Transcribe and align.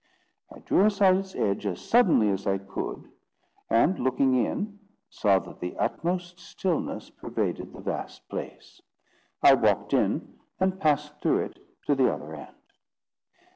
I 0.51 0.57
drew 0.57 0.83
aside 0.87 1.17
its 1.17 1.35
edge 1.35 1.67
as 1.67 1.79
suddenly 1.79 2.29
as 2.31 2.47
I 2.47 2.57
could, 2.57 3.07
and, 3.69 3.99
looking 3.99 4.33
in, 4.33 4.79
saw 5.11 5.37
that 5.37 5.59
the 5.59 5.77
utmost 5.77 6.39
stillness 6.39 7.11
pervaded 7.11 7.71
the 7.71 7.81
vast 7.81 8.27
place. 8.27 8.81
I 9.43 9.53
walked 9.53 9.93
in, 9.93 10.39
and 10.59 10.79
passed 10.81 11.21
through 11.21 11.41
it 11.45 11.59
to 11.85 11.93
the 11.93 12.11
other 12.11 12.33
end. 12.33 12.55